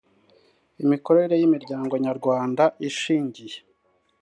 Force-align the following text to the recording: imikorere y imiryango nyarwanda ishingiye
imikorere 0.83 1.33
y 1.37 1.43
imiryango 1.47 1.93
nyarwanda 2.05 2.63
ishingiye 2.87 3.57